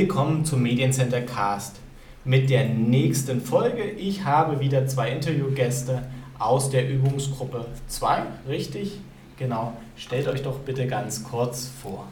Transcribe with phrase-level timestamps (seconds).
[0.00, 1.76] Willkommen zum Mediencenter Cast
[2.24, 3.82] mit der nächsten Folge.
[3.82, 6.04] Ich habe wieder zwei Interviewgäste
[6.38, 8.98] aus der Übungsgruppe 2, richtig?
[9.38, 9.74] Genau.
[9.96, 12.06] Stellt euch doch bitte ganz kurz vor.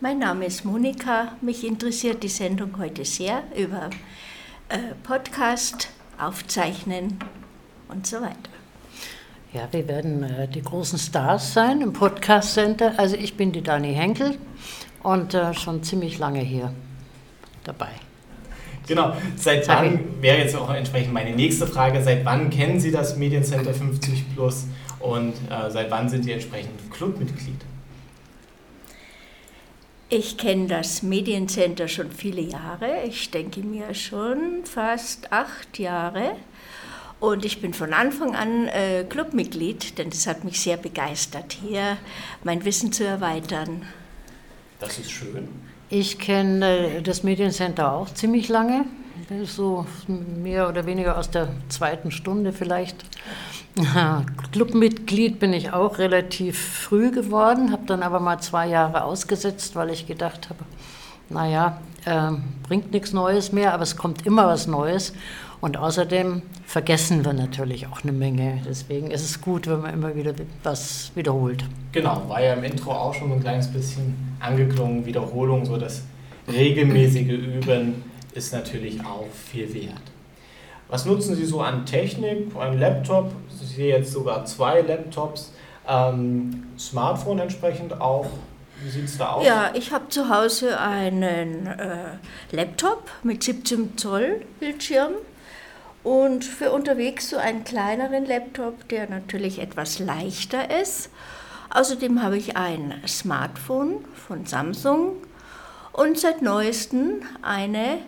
[0.00, 1.32] Mein Name ist Monika.
[1.40, 3.88] Mich interessiert die Sendung heute sehr über
[4.68, 7.18] äh, Podcast, Aufzeichnen
[7.88, 8.36] und so weiter.
[9.54, 12.92] Ja, wir werden äh, die großen Stars sein im Podcast Center.
[12.98, 14.36] Also ich bin die Dani Henkel
[15.04, 16.72] und äh, schon ziemlich lange hier
[17.62, 17.90] dabei.
[18.86, 23.16] Genau, seit wann wäre jetzt auch entsprechend meine nächste Frage, seit wann kennen Sie das
[23.16, 24.66] Mediencenter 50 Plus
[25.00, 27.60] und äh, seit wann sind Sie entsprechend Clubmitglied?
[30.10, 36.36] Ich kenne das Mediencenter schon viele Jahre, ich denke mir schon fast acht Jahre.
[37.20, 41.96] Und ich bin von Anfang an äh, Clubmitglied, denn das hat mich sehr begeistert, hier
[42.42, 43.86] mein Wissen zu erweitern.
[44.80, 45.48] Das ist schön.
[45.88, 48.84] Ich kenne das Mediencenter auch ziemlich lange,
[49.44, 49.86] so
[50.42, 53.04] mehr oder weniger aus der zweiten Stunde vielleicht.
[54.52, 59.90] Clubmitglied bin ich auch relativ früh geworden, habe dann aber mal zwei Jahre ausgesetzt, weil
[59.90, 60.64] ich gedacht habe,
[61.28, 65.12] naja, äh, bringt nichts Neues mehr, aber es kommt immer was Neues.
[65.60, 68.60] Und außerdem vergessen wir natürlich auch eine Menge.
[68.68, 71.64] Deswegen ist es gut, wenn man immer wieder was wiederholt.
[71.92, 75.06] Genau, war ja im Intro auch schon ein kleines bisschen angeklungen.
[75.06, 76.02] Wiederholung, so das
[76.48, 78.04] regelmäßige Üben
[78.34, 80.02] ist natürlich auch viel wert.
[80.88, 82.54] Was nutzen Sie so an Technik?
[82.58, 85.52] Ein Laptop, ich sehe jetzt sogar zwei Laptops,
[85.88, 88.26] ähm, Smartphone entsprechend auch.
[88.82, 89.46] Wie sieht es da aus?
[89.46, 92.18] Ja, ich habe zu Hause einen äh,
[92.50, 95.12] Laptop mit 17 Zoll Bildschirm
[96.02, 101.08] und für unterwegs so einen kleineren Laptop, der natürlich etwas leichter ist.
[101.74, 105.16] Außerdem habe ich ein Smartphone von Samsung
[105.92, 107.98] und seit neuestem eine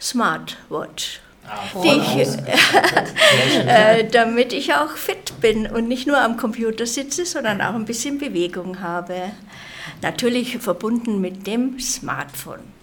[0.00, 1.20] Smartwatch.
[1.48, 2.26] Ah, ich,
[3.68, 7.84] äh, damit ich auch fit bin und nicht nur am Computer sitze, sondern auch ein
[7.84, 9.30] bisschen Bewegung habe.
[10.02, 12.75] Natürlich verbunden mit dem Smartphone.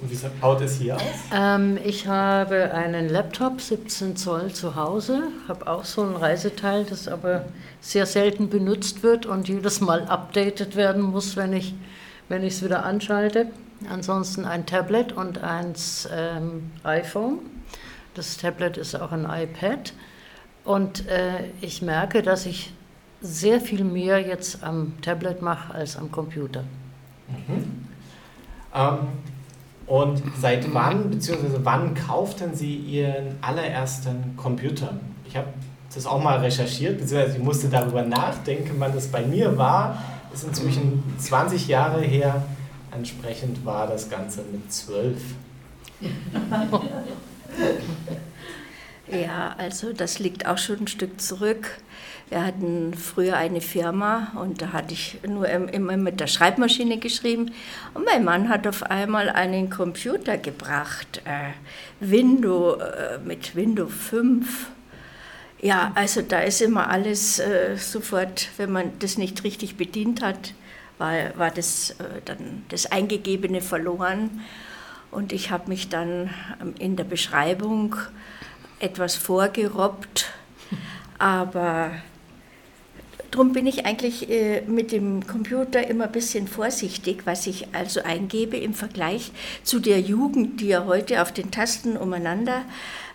[0.00, 1.02] Und wie haut es hier aus?
[1.32, 7.08] Ähm, ich habe einen Laptop, 17 Zoll zu Hause, habe auch so ein Reiseteil, das
[7.08, 7.44] aber
[7.80, 11.74] sehr selten benutzt wird und jedes Mal updated werden muss, wenn ich
[12.28, 13.46] es wieder anschalte.
[13.88, 15.74] Ansonsten ein Tablet und ein
[16.12, 17.38] ähm, iPhone.
[18.14, 19.92] Das Tablet ist auch ein iPad.
[20.64, 22.72] Und äh, ich merke, dass ich
[23.20, 26.64] sehr viel mehr jetzt am Tablet mache als am Computer.
[27.28, 27.86] Mhm.
[28.74, 28.98] Ähm,
[29.86, 34.94] und seit wann, beziehungsweise wann kauften Sie Ihren allerersten Computer?
[35.26, 35.48] Ich habe
[35.94, 40.02] das auch mal recherchiert, beziehungsweise ich musste darüber nachdenken, wann das bei mir war.
[40.30, 42.42] Das ist inzwischen 20 Jahre her.
[42.90, 45.16] Entsprechend war das Ganze mit 12.
[49.08, 51.78] Ja, also das liegt auch schon ein Stück zurück.
[52.30, 57.52] Wir hatten früher eine Firma und da hatte ich nur immer mit der Schreibmaschine geschrieben.
[57.92, 61.50] Und mein Mann hat auf einmal einen Computer gebracht, äh,
[62.00, 64.70] Windows, äh, mit Windows 5.
[65.60, 70.54] Ja, also da ist immer alles äh, sofort, wenn man das nicht richtig bedient hat,
[70.98, 74.40] war, war das äh, dann das Eingegebene verloren.
[75.10, 77.96] Und ich habe mich dann ähm, in der Beschreibung
[78.84, 80.26] etwas vorgerobbt,
[81.18, 81.90] aber
[83.34, 88.00] Darum bin ich eigentlich äh, mit dem Computer immer ein bisschen vorsichtig, was ich also
[88.00, 89.32] eingebe im Vergleich
[89.64, 92.62] zu der Jugend, die ja heute auf den Tasten umeinander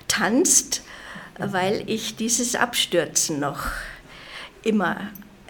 [0.10, 0.82] tanzt,
[1.38, 3.68] weil ich dieses Abstürzen noch
[4.62, 4.98] immer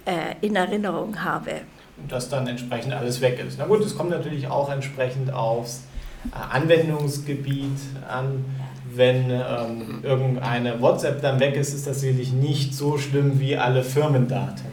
[0.06, 1.62] äh, in Erinnerung habe.
[1.98, 3.58] Und das dann entsprechend alles weg ist.
[3.58, 5.82] Na gut, es kommt natürlich auch entsprechend aufs
[6.32, 8.46] äh, Anwendungsgebiet an
[9.00, 13.82] wenn ähm, irgendeine WhatsApp dann weg ist, ist das sicherlich nicht so schlimm wie alle
[13.84, 14.66] Firmendaten.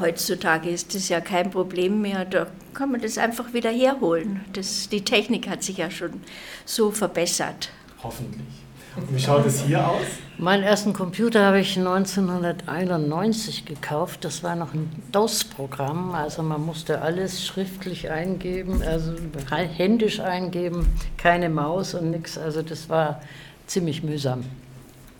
[0.00, 2.24] Heutzutage ist das ja kein Problem mehr.
[2.24, 4.40] Da kann man das einfach wieder herholen.
[4.52, 6.22] Das, die Technik hat sich ja schon
[6.64, 7.68] so verbessert.
[8.02, 8.46] Hoffentlich.
[8.96, 10.04] Und wie schaut es hier aus?
[10.38, 14.24] Meinen ersten Computer habe ich 1991 gekauft.
[14.24, 16.14] Das war noch ein DOS-Programm.
[16.14, 19.12] Also man musste alles schriftlich eingeben, also
[19.76, 22.36] händisch eingeben, keine Maus und nichts.
[22.36, 23.20] Also das war
[23.66, 24.44] ziemlich mühsam.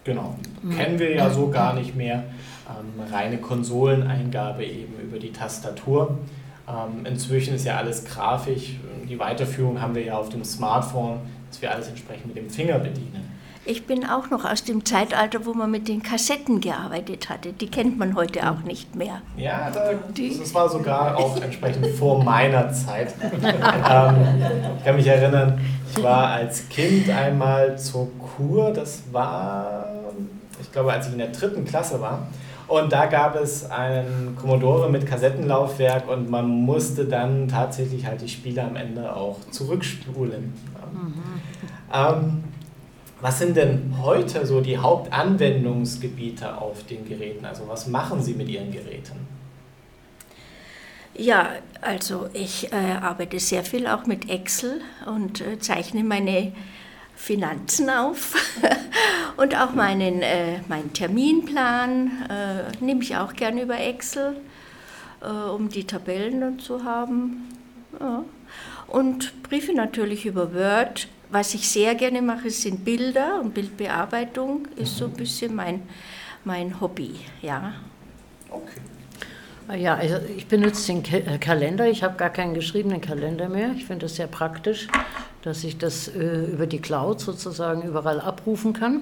[0.04, 0.36] Genau.
[0.76, 2.24] Kennen wir ja so gar nicht mehr.
[2.68, 6.18] Ähm, reine Konsoleneingabe eben über die Tastatur.
[6.68, 8.76] Ähm, inzwischen ist ja alles grafisch.
[9.08, 12.78] Die Weiterführung haben wir ja auf dem Smartphone, dass wir alles entsprechend mit dem Finger
[12.78, 13.21] bedienen.
[13.64, 17.52] Ich bin auch noch aus dem Zeitalter, wo man mit den Kassetten gearbeitet hatte.
[17.52, 19.22] Die kennt man heute auch nicht mehr.
[19.36, 23.14] Ja, da, das war sogar auch entsprechend vor meiner Zeit.
[23.22, 24.16] ähm,
[24.78, 25.60] ich kann mich erinnern,
[25.94, 28.72] ich war als Kind einmal zur Kur.
[28.72, 29.86] Das war,
[30.60, 32.26] ich glaube, als ich in der dritten Klasse war.
[32.66, 38.28] Und da gab es einen Commodore mit Kassettenlaufwerk und man musste dann tatsächlich halt die
[38.28, 40.52] Spiele am Ende auch zurückspulen.
[40.92, 41.22] Mhm.
[41.94, 42.44] Ähm,
[43.22, 47.46] was sind denn heute so die Hauptanwendungsgebiete auf den Geräten?
[47.46, 49.26] Also was machen Sie mit Ihren Geräten?
[51.14, 56.52] Ja, also ich äh, arbeite sehr viel auch mit Excel und äh, zeichne meine
[57.14, 58.34] Finanzen auf
[59.36, 64.36] und auch meinen, äh, meinen Terminplan äh, nehme ich auch gerne über Excel,
[65.20, 67.48] äh, um die Tabellen dann zu haben.
[68.00, 68.24] Ja.
[68.92, 74.98] Und Briefe natürlich über Word was ich sehr gerne mache, sind Bilder und Bildbearbeitung ist
[74.98, 75.82] so ein bisschen mein,
[76.44, 77.72] mein Hobby, ja.
[78.50, 79.80] Okay.
[79.80, 81.88] Ja, also ich benutze den äh, Kalender.
[81.88, 83.70] Ich habe gar keinen geschriebenen Kalender mehr.
[83.74, 84.88] Ich finde das sehr praktisch,
[85.40, 89.00] dass ich das äh, über die Cloud sozusagen überall abrufen kann.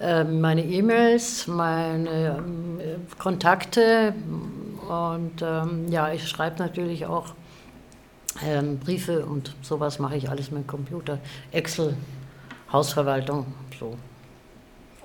[0.00, 2.80] Ähm, meine E-Mails, meine ähm,
[3.18, 4.14] Kontakte
[4.88, 7.34] und ähm, ja, ich schreibe natürlich auch
[8.42, 11.18] ähm, Briefe und sowas mache ich alles mit dem Computer.
[11.52, 11.96] Excel,
[12.72, 13.46] Hausverwaltung,
[13.78, 13.96] so.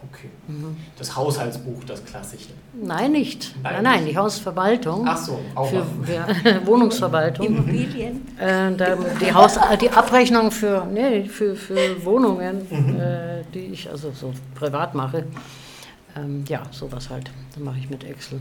[0.01, 0.29] Okay.
[0.47, 0.77] Mhm.
[0.97, 2.49] Das Haushaltsbuch, das klassische?
[2.73, 3.53] Nein, nicht.
[3.61, 5.05] Nein, nein, nein die Hausverwaltung.
[5.05, 7.45] Ach so, auch für, für Wohnungsverwaltung.
[7.45, 8.25] Immobilien.
[8.37, 8.71] Äh,
[9.19, 12.99] die, Haus, die Abrechnung für, nee, für, für Wohnungen, mhm.
[12.99, 15.25] äh, die ich also so privat mache.
[16.15, 17.29] Ähm, ja, sowas halt.
[17.53, 18.39] Das mache ich mit Excel.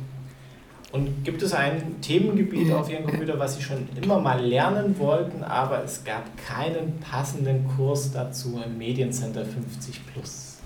[0.90, 5.44] Und gibt es ein Themengebiet auf Ihrem Computer, was Sie schon immer mal lernen wollten,
[5.44, 10.56] aber es gab keinen passenden Kurs dazu im Mediencenter 50 Plus?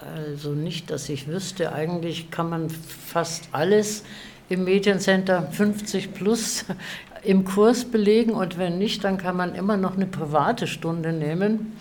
[0.00, 1.72] Also nicht, dass ich wüsste.
[1.72, 4.04] Eigentlich kann man fast alles
[4.48, 6.64] im Mediencenter 50 Plus
[7.24, 11.76] im Kurs belegen und wenn nicht, dann kann man immer noch eine private Stunde nehmen.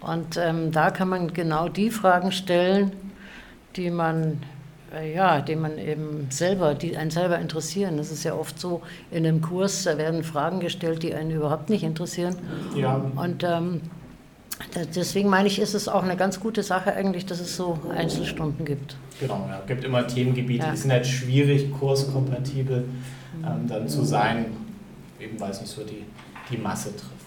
[0.00, 2.92] Und ähm, da kann man genau die Fragen stellen,
[3.76, 4.38] die man
[4.94, 7.96] äh, ja, die man eben selber, die einen selber interessieren.
[7.96, 11.68] Das ist ja oft so in einem Kurs, da werden Fragen gestellt, die einen überhaupt
[11.68, 12.36] nicht interessieren.
[12.74, 12.94] Ja.
[13.16, 13.82] Und ähm,
[14.94, 18.64] deswegen meine ich, ist es auch eine ganz gute Sache eigentlich, dass es so Einzelstunden
[18.64, 18.96] gibt.
[19.20, 20.70] Genau, ja, es gibt immer Themengebiete, ja.
[20.72, 22.88] die sind halt schwierig, kurskompatibel
[23.44, 24.46] ähm, dann zu sein,
[25.20, 26.04] eben weil es nicht so die,
[26.50, 27.17] die Masse trifft.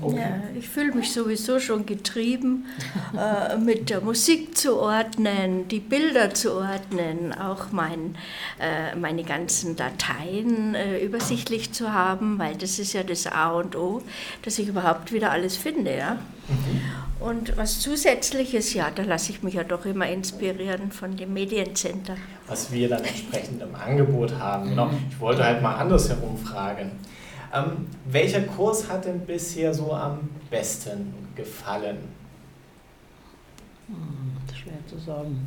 [0.00, 0.16] Okay.
[0.16, 2.66] Ja, ich fühle mich sowieso schon getrieben,
[3.18, 8.16] äh, mit der Musik zu ordnen, die Bilder zu ordnen, auch mein,
[8.60, 13.74] äh, meine ganzen Dateien äh, übersichtlich zu haben, weil das ist ja das A und
[13.76, 14.02] O,
[14.42, 15.96] dass ich überhaupt wieder alles finde.
[15.96, 16.14] Ja?
[16.48, 16.80] Mhm.
[17.18, 22.16] Und was zusätzliches, ja, da lasse ich mich ja doch immer inspirieren von dem Mediencenter.
[22.46, 24.70] Was wir dann entsprechend im Angebot haben.
[24.70, 24.90] Genau.
[25.10, 26.92] Ich wollte halt mal andersherum fragen.
[27.54, 31.98] Ähm, welcher Kurs hat denn bisher so am besten gefallen?
[33.88, 35.46] Hm, schwer zu sagen.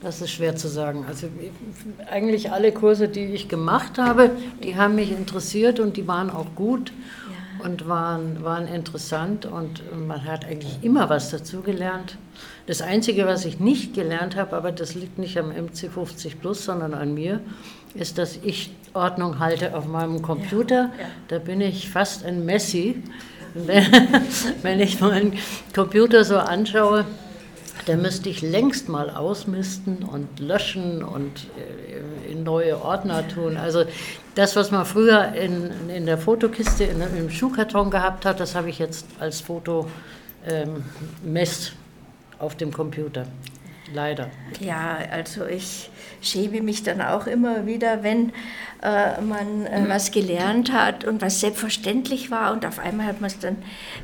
[0.00, 1.04] Das ist schwer zu sagen.
[1.08, 1.26] Also
[2.08, 4.30] eigentlich alle Kurse, die ich gemacht habe,
[4.62, 7.37] die haben mich interessiert und die waren auch gut ja.
[7.64, 12.16] Und waren, waren interessant und man hat eigentlich immer was dazu gelernt.
[12.66, 16.94] Das Einzige, was ich nicht gelernt habe, aber das liegt nicht am MC50 Plus, sondern
[16.94, 17.40] an mir,
[17.94, 20.90] ist, dass ich Ordnung halte auf meinem Computer.
[20.96, 21.08] Ja, ja.
[21.28, 23.02] Da bin ich fast ein Messi.
[24.62, 25.32] Wenn ich meinen
[25.74, 27.06] Computer so anschaue,
[27.88, 33.56] da müsste ich längst mal ausmisten und löschen und äh, in neue Ordner tun.
[33.56, 33.84] Also
[34.34, 38.68] das, was man früher in, in der Fotokiste, in, im Schuhkarton gehabt hat, das habe
[38.68, 39.88] ich jetzt als Foto
[40.46, 40.84] ähm,
[42.38, 43.26] auf dem Computer.
[43.92, 44.30] Leider.
[44.60, 45.90] Ja, also ich
[46.20, 48.32] schäme mich dann auch immer wieder, wenn
[48.82, 53.30] äh, man äh, was gelernt hat und was selbstverständlich war und auf einmal hat man
[53.30, 53.56] es dann,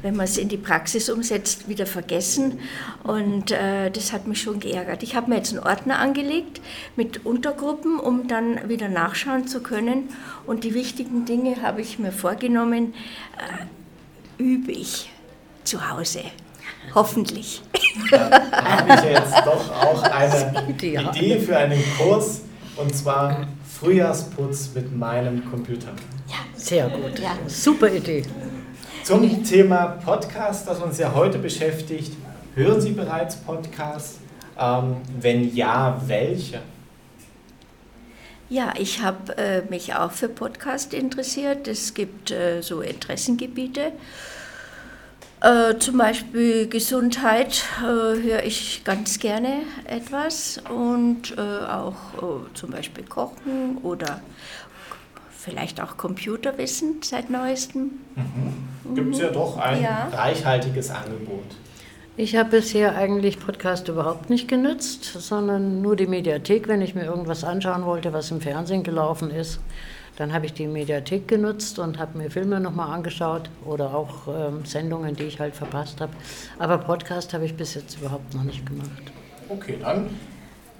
[0.03, 2.61] wenn man es in die Praxis umsetzt, wieder vergessen
[3.03, 5.03] und äh, das hat mich schon geärgert.
[5.03, 6.61] Ich habe mir jetzt einen Ordner angelegt
[6.97, 10.09] mit Untergruppen, um dann wieder nachschauen zu können
[10.47, 12.95] und die wichtigen Dinge habe ich mir vorgenommen,
[14.38, 15.11] äh, übe ich
[15.64, 16.23] zu Hause.
[16.95, 17.62] Hoffentlich.
[18.11, 22.43] Da habe ich jetzt doch auch eine Idee für einen Kurs
[22.77, 23.47] und zwar
[23.79, 25.93] Frühjahrsputz mit meinem Computer.
[26.29, 27.19] Ja, sehr gut.
[27.19, 27.37] Ja.
[27.47, 28.25] Super Idee.
[29.05, 32.13] Zum Thema Podcast, das uns ja heute beschäftigt.
[32.55, 34.19] Hören Sie bereits Podcasts?
[34.59, 36.61] Ähm, wenn ja, welche?
[38.49, 41.67] Ja, ich habe äh, mich auch für Podcast interessiert.
[41.69, 43.93] Es gibt äh, so Interessengebiete.
[45.45, 52.71] Äh, zum Beispiel Gesundheit äh, höre ich ganz gerne etwas und äh, auch äh, zum
[52.71, 54.23] Beispiel Kochen oder
[55.37, 57.91] vielleicht auch Computerwissen seit neuestem.
[58.17, 58.95] Mhm.
[58.95, 60.09] Gibt es ja doch ein ja.
[60.15, 61.45] reichhaltiges Angebot.
[62.16, 67.04] Ich habe bisher eigentlich Podcast überhaupt nicht genützt, sondern nur die Mediathek, wenn ich mir
[67.04, 69.59] irgendwas anschauen wollte, was im Fernsehen gelaufen ist.
[70.16, 74.64] Dann habe ich die Mediathek genutzt und habe mir Filme nochmal angeschaut oder auch ähm,
[74.64, 76.12] Sendungen, die ich halt verpasst habe.
[76.61, 79.02] Aber Podcast habe ich bis jetzt überhaupt noch nicht gemacht.
[79.49, 80.06] Okay, dann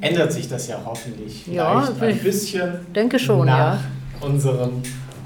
[0.01, 4.27] ändert sich das ja hoffentlich ja, ein bisschen denke schon, nach ja.
[4.27, 4.83] unserem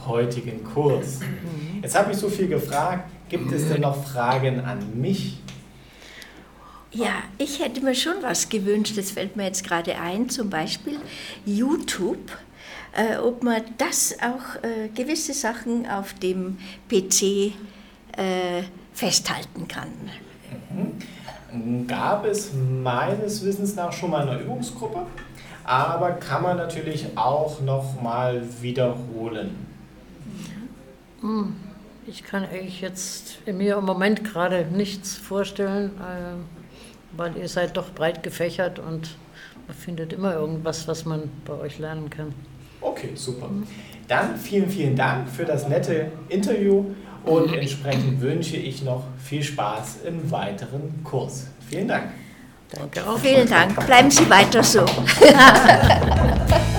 [0.06, 1.20] heutigen Kurs.
[1.20, 1.82] Mhm.
[1.82, 3.10] Jetzt habe ich so viel gefragt.
[3.28, 5.36] Gibt es denn noch Fragen an mich?
[6.90, 10.99] Ja, ich hätte mir schon was gewünscht, das fällt mir jetzt gerade ein, zum Beispiel
[11.45, 12.30] YouTube
[12.99, 17.23] äh, ob man das auch äh, gewisse Sachen auf dem PC
[18.16, 19.88] äh, festhalten kann.
[21.52, 21.87] Mhm.
[21.87, 25.07] Gab es meines Wissens nach schon mal eine Übungsgruppe,
[25.64, 29.66] aber kann man natürlich auch noch mal wiederholen.
[31.21, 31.57] Hm,
[32.07, 36.57] ich kann eigentlich jetzt mir im Moment gerade nichts vorstellen, äh,
[37.12, 39.16] weil ihr seid doch breit gefächert und
[39.66, 42.34] man findet immer irgendwas, was man bei euch lernen kann.
[42.80, 43.50] Okay, super.
[44.06, 46.84] Dann vielen, vielen Dank für das nette Interview
[47.24, 51.48] und entsprechend wünsche ich noch viel Spaß im weiteren Kurs.
[51.68, 52.12] Vielen Dank.
[52.70, 53.18] Danke auch.
[53.18, 53.84] Vielen Dank.
[53.86, 54.84] Bleiben Sie weiter so.